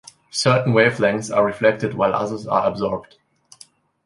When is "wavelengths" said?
0.73-1.29